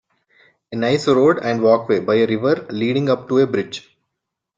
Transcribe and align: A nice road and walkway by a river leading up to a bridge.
A 0.71 0.75
nice 0.75 1.07
road 1.07 1.37
and 1.43 1.61
walkway 1.61 1.99
by 1.99 2.15
a 2.15 2.25
river 2.25 2.65
leading 2.71 3.07
up 3.07 3.27
to 3.29 3.37
a 3.37 3.45
bridge. 3.45 3.95